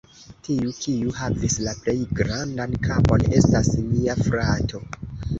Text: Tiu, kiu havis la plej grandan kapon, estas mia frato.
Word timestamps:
Tiu, 0.45 0.69
kiu 0.83 1.11
havis 1.17 1.57
la 1.65 1.73
plej 1.83 1.93
grandan 2.19 2.73
kapon, 2.85 3.25
estas 3.41 3.69
mia 3.91 4.17
frato. 4.29 4.83